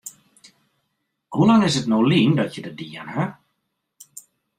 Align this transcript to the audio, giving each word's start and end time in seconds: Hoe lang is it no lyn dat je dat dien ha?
Hoe 1.35 1.45
lang 1.49 1.61
is 1.67 1.75
it 1.79 1.89
no 1.89 1.99
lyn 2.09 2.33
dat 2.37 2.53
je 2.55 2.61
dat 2.65 2.77
dien 2.79 3.09
ha? 3.15 3.23